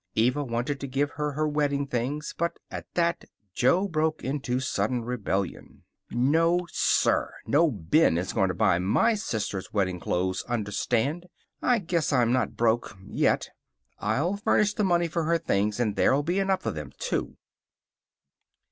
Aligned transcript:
Eva 0.15 0.43
wanted 0.43 0.79
to 0.79 0.87
give 0.87 1.11
her 1.11 1.33
her 1.33 1.47
wedding 1.47 1.85
things, 1.85 2.33
but 2.35 2.57
at 2.71 2.87
that 2.95 3.25
Jo 3.53 3.87
broke 3.87 4.23
into 4.23 4.59
sudden 4.59 5.05
rebellion. 5.05 5.83
"No, 6.09 6.61
sir! 6.73 7.31
No 7.45 7.69
Ben 7.69 8.17
is 8.17 8.33
going 8.33 8.47
to 8.47 8.55
buy 8.55 8.79
my 8.79 9.13
sister's 9.13 9.71
wedding 9.71 9.99
clothes, 9.99 10.41
understand? 10.49 11.27
I 11.61 11.77
guess 11.77 12.11
I'm 12.11 12.33
not 12.33 12.57
broke 12.57 12.97
yet. 13.05 13.51
I'll 13.99 14.37
furnish 14.37 14.73
the 14.73 14.83
money 14.83 15.07
for 15.07 15.25
her 15.25 15.37
things, 15.37 15.79
and 15.79 15.95
there'll 15.95 16.23
be 16.23 16.39
enough 16.39 16.65
of 16.65 16.73
them, 16.73 16.93
too." 16.97 17.37